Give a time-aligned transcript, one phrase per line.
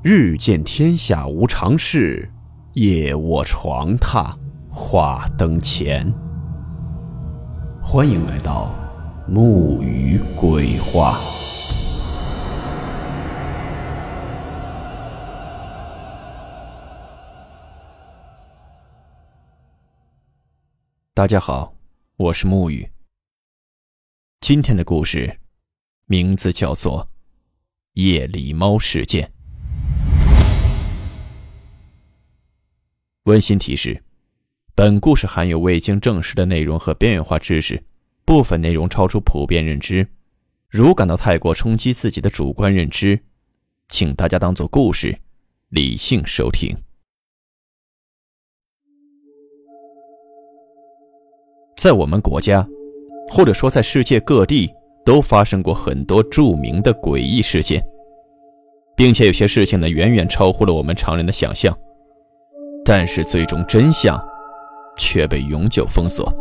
[0.00, 2.30] 日见天下无常事，
[2.74, 4.32] 夜卧床榻
[4.70, 6.08] 话灯前。
[7.82, 8.72] 欢迎来到
[9.26, 11.18] 木鱼鬼话。
[21.12, 21.74] 大家好，
[22.16, 22.88] 我是木鱼。
[24.40, 25.40] 今天的故事
[26.06, 27.04] 名字叫做
[27.94, 29.26] 《夜狸猫事件》。
[33.28, 34.02] 温馨提示：
[34.74, 37.82] 本故事含有未经证实的内容和边缘化知识，
[38.24, 40.08] 部分内容超出普遍认知。
[40.70, 43.20] 如感到太过冲击自己的主观认知，
[43.88, 45.14] 请大家当做故事，
[45.68, 46.74] 理性收听。
[51.76, 52.66] 在我们国家，
[53.30, 54.72] 或者说在世界各地，
[55.04, 57.86] 都发生过很多著名的诡异事件，
[58.96, 61.78] 并且有些事情呢，远远超乎了我们常人的想象。
[62.88, 64.18] 但是最终真相
[64.96, 66.32] 却被永久封锁。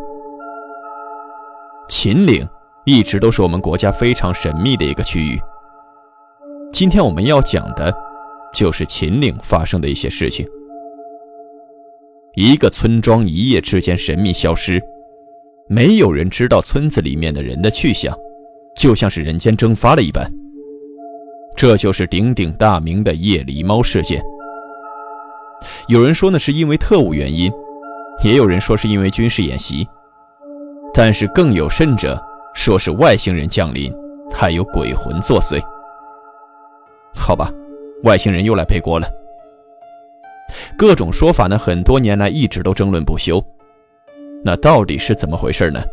[1.90, 2.48] 秦岭
[2.86, 5.38] 一直都是我们国家非常神秘的一个区域。
[6.72, 7.94] 今天我们要讲的，
[8.54, 10.48] 就是秦岭发生的一些事情。
[12.36, 14.82] 一个村庄一夜之间神秘消失，
[15.68, 18.18] 没有人知道村子里面的人的去向，
[18.74, 20.26] 就像是人间蒸发了一般。
[21.58, 24.24] 这就是鼎鼎大名的夜狸猫事件。
[25.88, 27.52] 有人说呢，是因为特务原因；
[28.24, 29.88] 也有人说是因为军事演习。
[30.94, 32.20] 但是更有甚者，
[32.54, 33.94] 说是外星人降临，
[34.34, 35.62] 还有鬼魂作祟。
[37.16, 37.52] 好吧，
[38.04, 39.08] 外星人又来背锅了。
[40.78, 43.44] 各种说法呢，很多年来一直都争论不休。
[44.44, 45.84] 那到底是怎么回事呢？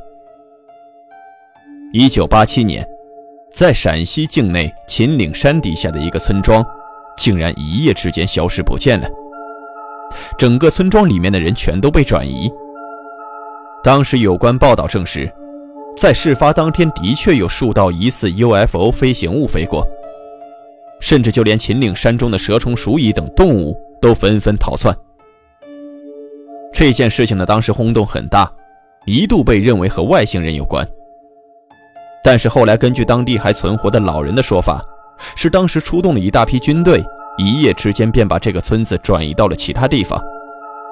[1.93, 2.87] 一九八七年，
[3.53, 6.65] 在陕西境内秦岭山底下的一个村庄，
[7.17, 9.09] 竟然一夜之间消失不见了。
[10.37, 12.51] 整个村庄里面的人全都被转移。
[13.83, 15.31] 当时有关报道证实，
[15.97, 19.87] 在事发当天的确有数道疑似 UFO 飞行物飞过，
[21.01, 24.97] 甚至就连秦岭山中的蛇虫鼠蚁等动物都纷纷逃窜。
[26.73, 28.51] 这件事情的，当时轰动很大，
[29.07, 30.87] 一度被认为和外星人有关。
[32.23, 34.83] 但是后来根据当地还存活的老人的说法，
[35.37, 37.05] 是当时出动了一大批军队。
[37.37, 40.23] 一夜之间便把这个村子转移到了其他地方，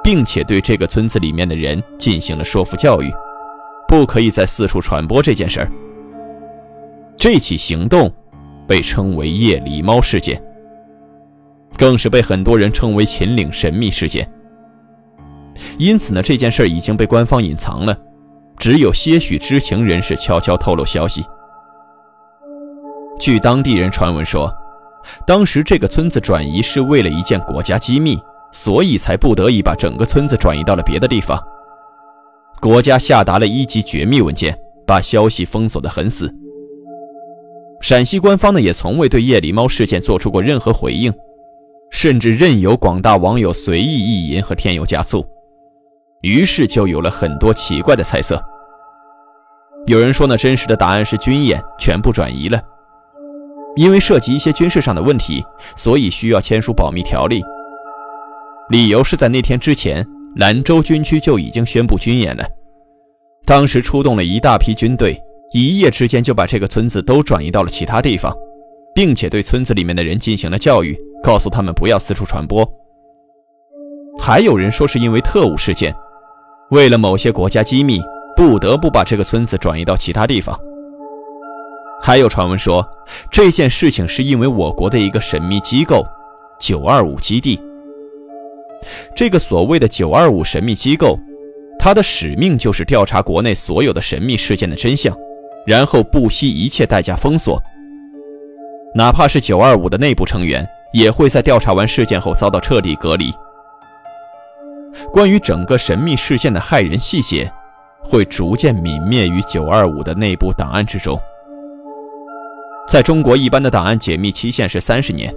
[0.02, 3.12] 并且对这个村子里面的人进行了说服教育，
[3.86, 5.70] 不可以再四处传播这件事儿。
[7.16, 8.12] 这起行动
[8.66, 10.42] 被称为“夜狸猫事件”，
[11.78, 14.28] 更是被很多人称为“秦岭神秘事件”。
[15.78, 17.96] 因此呢，这件事已经被官方隐藏了，
[18.56, 21.24] 只有些许知情人士悄悄透露消息。
[23.20, 24.52] 据当地人传闻说。
[25.26, 28.18] 当时这个村子转移是为了一件国家机密，
[28.52, 31.38] 所以才不得已把整个村子转移到了别的地方。
[32.60, 36.32] 国家下达了一级绝密文件，把消息封锁得很死。
[37.80, 41.12] 陕西官方呢也从未对夜狸猫事件做出过任何回应，
[41.90, 45.26] 甚至任由广大网友随意意淫和添油加醋，
[46.20, 48.40] 于是就有了很多奇怪的猜测。
[49.86, 52.62] 有人说呢，真实的答案是军演全部转移了。
[53.76, 55.42] 因为涉及一些军事上的问题，
[55.76, 57.42] 所以需要签署保密条例。
[58.68, 60.06] 理由是在那天之前，
[60.36, 62.46] 兰州军区就已经宣布军演了，
[63.44, 65.20] 当时出动了一大批军队，
[65.52, 68.34] 一夜之间就把这个村子都转移到了其他地方，
[68.94, 72.66] 并且对村子里面的人进行了教育，告诉他们不要四处传播。
[74.20, 75.94] 还有人说是因为特务事件，
[76.70, 78.00] 为了某些国家机密，
[78.36, 80.58] 不得不把这个村子转移到其他地方。
[82.04, 82.84] 还有传闻说，
[83.30, 86.04] 这件事情是因为我国的一个神秘机构
[86.58, 87.60] “九二五基地”。
[89.14, 91.16] 这个所谓的“九二五”神秘机构，
[91.78, 95.16] 它的使命就是调查国内所有的神秘事件的真相，
[95.64, 97.62] 然后不惜一切代价封锁。
[98.96, 103.32] 哪怕是“九二五”的内部成员，也会在调查完事件后遭到彻底隔离。
[105.12, 107.48] 关于整个神秘事件的骇人细节，
[108.02, 111.16] 会逐渐泯灭于“九二五”的内部档案之中。
[112.92, 115.34] 在中国，一般的档案解密期限是三十年，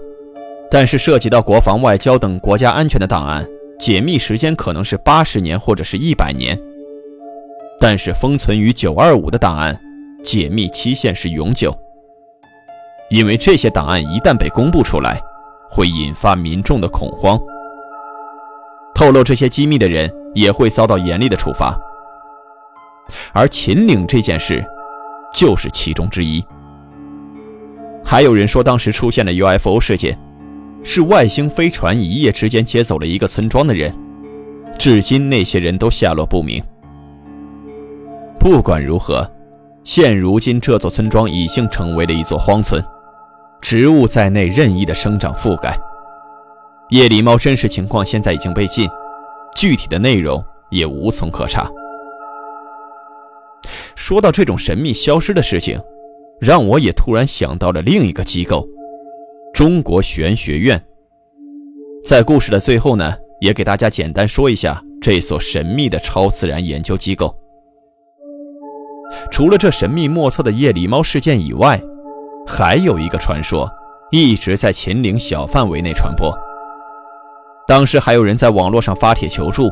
[0.69, 3.47] 但是涉及到国防、外交等国家安全的档案，
[3.79, 6.61] 解密时间可能是八十年或者是一百年。
[7.79, 9.73] 但是封存于九二五的档案，
[10.21, 11.73] 解密期限是永久，
[13.09, 15.17] 因为这些档案一旦被公布出来，
[15.69, 17.39] 会引发民众的恐慌，
[18.93, 21.73] 透露这些机密的人也会遭到严厉的处罚。
[23.31, 24.61] 而秦岭这件事，
[25.33, 26.43] 就是其中之一。
[28.05, 30.17] 还有人说，当时出现了 UFO 事件，
[30.83, 33.91] 是外星飞船一夜之间接走了一个村庄的人，
[34.77, 36.63] 至今那些人都下落不明。
[38.39, 39.29] 不管如何，
[39.83, 42.81] 现如今这座村庄已经成为了一座荒村，
[43.59, 45.75] 植物在内任意的生长覆盖。
[46.89, 48.87] 夜狸猫真实情况现在已经被禁，
[49.55, 51.67] 具体的内容也无从可查。
[53.95, 55.81] 说到这种神秘消失的事情，
[56.39, 58.67] 让我也突然想到了另一个机构——
[59.53, 60.83] 中国玄学院。
[62.03, 67.35] 在故事的最后呢，也给大家简单说一下这所神秘的超自然研究机构。
[69.31, 71.81] 除了这神秘莫测的夜狸猫事件以外，
[72.45, 73.69] 还有一个传说
[74.11, 76.35] 一直在秦岭小范围内传播。
[77.67, 79.71] 当时还有人在网络上发帖求助，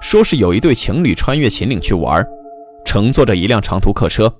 [0.00, 2.24] 说是有一对情侣穿越秦岭去玩。
[2.84, 4.32] 乘坐着一辆长途客车，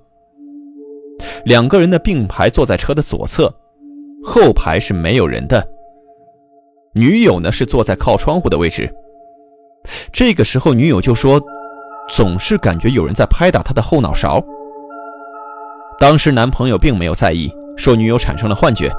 [1.43, 3.53] 两个人的并排坐在车的左侧，
[4.23, 5.67] 后排是没有人的。
[6.93, 8.89] 女友呢是坐在靠窗户的位置。
[10.11, 11.41] 这个时候，女友就说，
[12.09, 14.43] 总是感觉有人在拍打她的后脑勺。
[15.99, 18.91] 当时男朋友并没有在意，说女友产生了幻觉。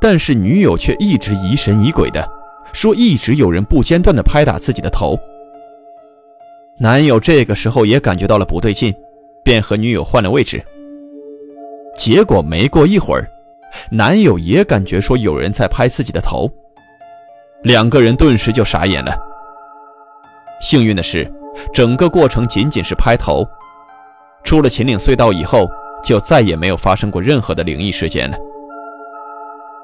[0.00, 2.26] 但是女友却一直疑神疑鬼的，
[2.72, 5.18] 说一直有人不间断的拍打自己的头。
[6.78, 8.94] 男友这个时候也感觉到了不对劲，
[9.44, 10.64] 便和女友换了位置。
[11.96, 13.28] 结果没过一会儿，
[13.90, 16.50] 男友也感觉说有人在拍自己的头，
[17.62, 19.16] 两个人顿时就傻眼了。
[20.60, 21.30] 幸运的是，
[21.72, 23.46] 整个过程仅仅是拍头，
[24.44, 25.68] 出了秦岭隧道以后，
[26.04, 28.36] 就再也没有发生过任何的灵异事件了。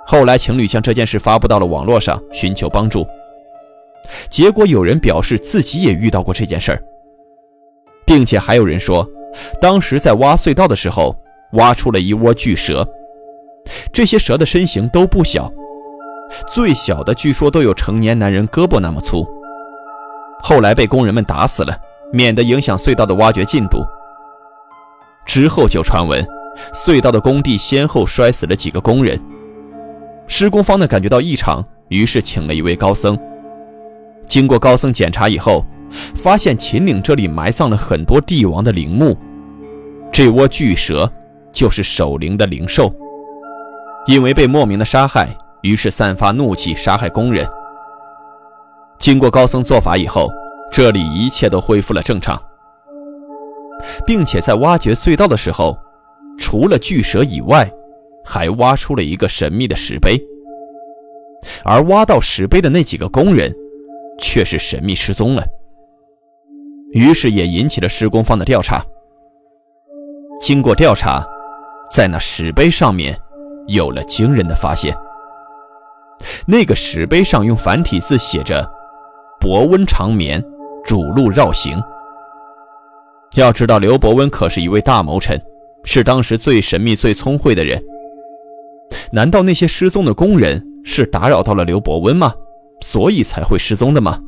[0.06, 3.06] 后来情侣将这件事发布到了网络上，寻求帮助。
[4.28, 6.82] 结果有人表示自己也遇到过这件事儿，
[8.04, 9.08] 并且还有人说，
[9.60, 11.14] 当时在挖隧道的时候
[11.52, 12.86] 挖出了一窝巨蛇，
[13.92, 15.52] 这些蛇的身形都不小，
[16.48, 19.26] 最小的据说都有成年男人胳膊那么粗。
[20.40, 21.76] 后来被工人们打死了，
[22.12, 23.84] 免得影响隧道的挖掘进度。
[25.24, 26.26] 之后就传闻，
[26.74, 29.20] 隧道的工地先后摔死了几个工人，
[30.26, 33.16] 施工方呢感觉到异常，于是请了一位高僧。
[34.26, 35.64] 经过高僧检查以后，
[36.14, 39.16] 发现秦岭这里埋葬了很多帝王的陵墓，
[40.10, 41.10] 这窝巨蛇
[41.52, 42.92] 就是守灵的灵兽。
[44.06, 45.28] 因为被莫名的杀害，
[45.62, 47.46] 于是散发怒气杀害工人。
[48.98, 50.28] 经过高僧做法以后，
[50.72, 52.40] 这里一切都恢复了正常，
[54.06, 55.78] 并且在挖掘隧道的时候，
[56.38, 57.70] 除了巨蛇以外，
[58.24, 60.20] 还挖出了一个神秘的石碑，
[61.64, 63.54] 而挖到石碑的那几个工人。
[64.18, 65.44] 却是神秘失踪了，
[66.92, 68.84] 于是也引起了施工方的调查。
[70.38, 71.26] 经过调查，
[71.92, 73.14] 在那石碑上面
[73.66, 74.96] 有了惊人的发现。
[76.46, 78.66] 那个石碑上用繁体字写着
[79.38, 80.42] “伯温长眠，
[80.84, 81.78] 主路绕行”。
[83.36, 85.38] 要知道，刘伯温可是一位大谋臣，
[85.84, 87.82] 是当时最神秘、最聪慧的人。
[89.10, 92.32] 难道那些失踪的工人是打扰到了刘伯温吗？
[92.80, 94.18] 所以才会失踪的吗？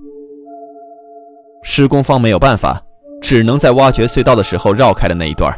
[1.62, 2.82] 施工方没有办法，
[3.22, 5.54] 只能在挖掘隧道的时候绕开了那一段，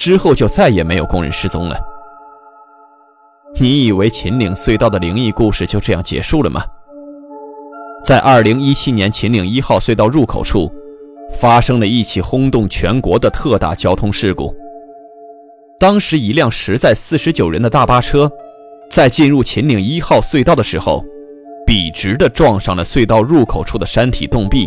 [0.00, 1.78] 之后就再也没有工人失踪了。
[3.60, 6.64] 你以为秦岭隧道的灵异故事就这样结束了吗？
[8.02, 10.72] 在二零一七年秦岭一号隧道入口处，
[11.38, 14.56] 发生了一起轰动全国的特大交通事故。
[15.78, 18.32] 当时一辆实载四十九人的大巴车，
[18.90, 21.04] 在进入秦岭一号隧道的时候。
[21.66, 24.66] 笔直地撞上了隧道入口处的山体洞壁，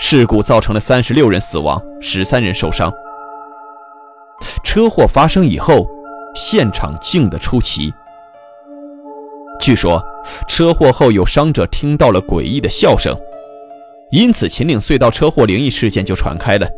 [0.00, 2.90] 事故造成了三十六人死亡，十三人受伤。
[4.62, 5.88] 车祸发生以后，
[6.34, 7.92] 现场静得出奇。
[9.60, 10.04] 据说
[10.48, 13.16] 车祸后有伤者听到了诡异的笑声，
[14.10, 16.68] 因此秦岭隧道车祸灵异事件就传开了。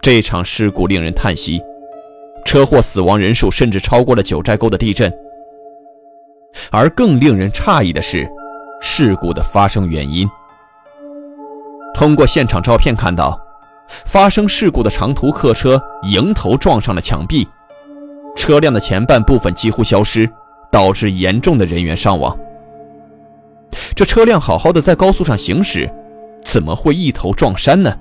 [0.00, 1.60] 这场事故令人叹息，
[2.44, 5.12] 车祸死亡人数甚至超过了九寨沟的地震。
[6.70, 8.28] 而更令人诧异的是，
[8.80, 10.28] 事故的发生原因。
[11.94, 13.38] 通过现场照片看到，
[14.04, 17.46] 发生事故的长途客车迎头撞上了墙壁，
[18.36, 20.28] 车辆的前半部分几乎消失，
[20.70, 22.36] 导致严重的人员伤亡。
[23.94, 25.90] 这车辆好好的在高速上行驶，
[26.42, 27.94] 怎么会一头撞山呢？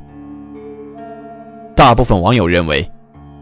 [1.75, 2.89] 大部分网友认为，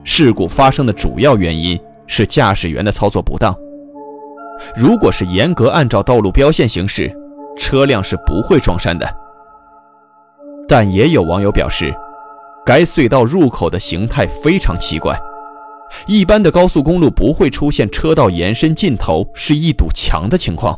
[0.04, 3.56] 事故发生的主要原因是驾驶员的操作不当。
[4.76, 7.14] 如果是严格按照道路标线行驶，
[7.58, 9.08] 车辆是不会撞山的。
[10.68, 11.94] 但也有网友表示，
[12.66, 15.16] 该隧道入口的形态非常奇怪，
[16.08, 20.78] 一般的高速公路不会出现车道延伸尽头是一堵墙的情况。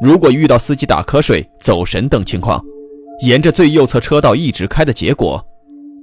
[0.00, 2.62] 如果遇到司机打瞌睡、走神等情况，
[3.20, 5.42] 沿着最右侧车道一直开的结果，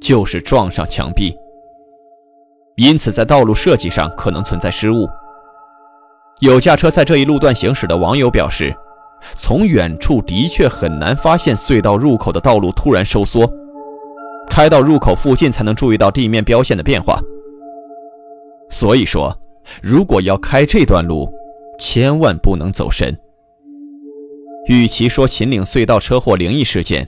[0.01, 1.33] 就是撞上墙壁。
[2.75, 5.07] 因此，在道路设计上可能存在失误。
[6.39, 8.75] 有驾车在这一路段行驶的网友表示，
[9.35, 13.49] 从远处的确很难发现隧道入口的道路突然收缩，
[14.55, 17.19] 开到入口附近才能注意到地面标线的变化。
[18.69, 19.37] 所以说，
[19.83, 21.29] 如果要开这段路，
[21.77, 23.13] 千万不能走神。
[24.67, 27.05] 与其说秦岭隧道车祸灵异事件，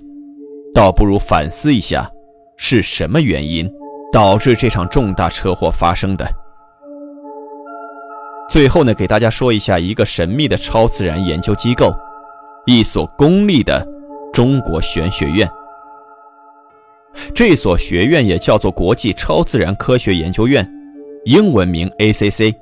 [0.75, 2.11] 倒不如反思一下，
[2.57, 3.65] 是什么原因
[4.11, 6.29] 导致这场重大车祸发生的。
[8.49, 11.95] 最后呢，给大家说一下一个神秘的超自然研究机构，
[12.65, 13.87] 一所公立的
[14.33, 15.49] 中国玄学院。
[17.33, 20.67] 这所学院也叫做国际超自然科学研究院，
[21.25, 22.53] 英文名 ACC。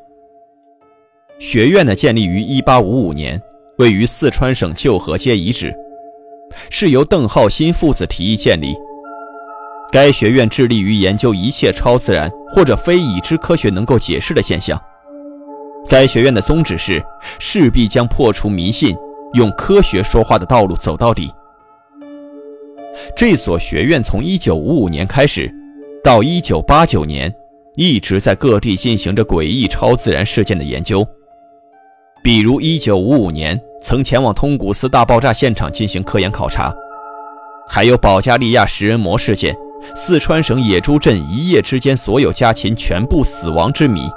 [1.39, 3.41] 学院呢，建立于1855年。
[3.77, 5.75] 位于四川省旧河街遗址，
[6.69, 8.73] 是由邓浩新父子提议建立。
[9.91, 14.81] 该学院致力于研究一切超自然或者非已知科学能够解释的现象。
[15.89, 17.03] 该学院的宗旨是
[17.37, 18.95] 势必将破除迷信，
[19.33, 21.29] 用科学说话的道路走到底。
[23.15, 25.53] 这所学院从1955年开始，
[26.03, 27.33] 到1989年，
[27.75, 31.05] 一直在各地进行着诡异超自然事件的研究。
[32.23, 36.73] 比如，一九五五年曾前往通古斯大爆炸现场进行科研考察，
[37.69, 39.55] 还有保加利亚食人魔事件、
[39.95, 44.09] 四川省野猪镇一夜之间所有家禽全部死亡之谜，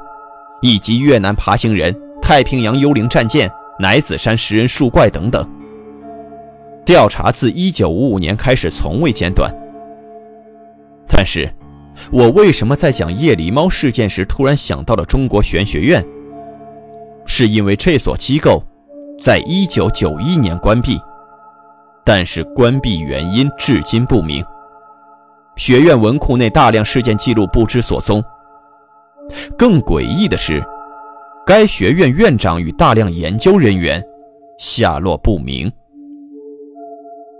[0.62, 5.46] 以及越南爬行人、太平洋幽灵战舰、乃子山食人树怪等等。
[6.88, 9.54] 调查自一九五五年开始，从未间断。
[11.06, 11.46] 但是，
[12.10, 16.02] 我为什么在讲夜狸猫事件时，突然想到了中国玄学院？
[17.26, 18.64] 是因为这所机构
[19.20, 20.98] 在一九九一年关闭，
[22.06, 24.42] 但是关闭原因至今不明。
[25.56, 28.24] 学院文库内大量事件记录不知所踪。
[29.58, 30.64] 更诡异的是，
[31.44, 34.02] 该学院院长与大量研究人员
[34.58, 35.70] 下落不明。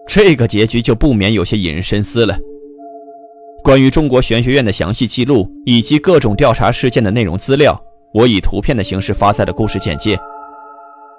[0.08, 2.36] 这个结局就不免有些引人深思了。
[3.62, 7.78] 关于中国玄学院的详细记录以及各种调查事件的内容资料。
[8.14, 10.18] 我以图片的形式发在了故事简介，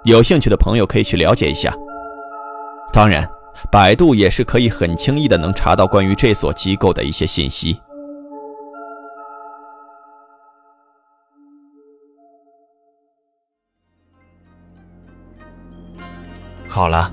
[0.02, 1.72] 有兴趣的朋友可以去了解一下。
[2.92, 3.30] 当然，
[3.70, 7.80] 百度也是可以很轻易的能查到关于这所机构的一些信息。
[16.66, 17.12] 好了，